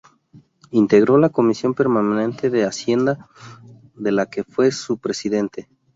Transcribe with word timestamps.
Integró 0.71 1.19
la 1.19 1.29
Comisión 1.29 1.75
Permanente 1.75 2.49
de 2.49 2.65
Hacienda, 2.65 3.29
de 3.93 4.11
la 4.11 4.25
que 4.25 4.43
fue 4.43 4.71
su 4.71 4.97
presidente. 4.97 5.69